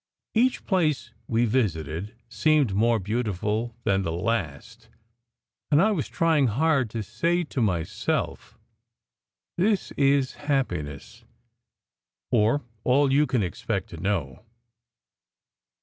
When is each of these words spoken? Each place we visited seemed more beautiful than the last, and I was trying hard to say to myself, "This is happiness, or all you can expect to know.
Each 0.33 0.65
place 0.65 1.11
we 1.27 1.45
visited 1.45 2.15
seemed 2.27 2.73
more 2.73 2.97
beautiful 2.97 3.75
than 3.83 4.01
the 4.01 4.11
last, 4.11 4.89
and 5.69 5.79
I 5.79 5.91
was 5.91 6.07
trying 6.07 6.47
hard 6.47 6.89
to 6.89 7.03
say 7.03 7.43
to 7.43 7.61
myself, 7.61 8.57
"This 9.57 9.91
is 9.97 10.31
happiness, 10.49 11.23
or 12.31 12.63
all 12.83 13.13
you 13.13 13.27
can 13.27 13.43
expect 13.43 13.91
to 13.91 13.97
know. 13.97 14.43